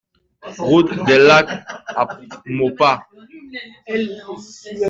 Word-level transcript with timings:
Route 0.57 1.05
des 1.05 1.19
Lacs 1.19 1.63
à 1.85 2.17
Maupas 2.47 3.07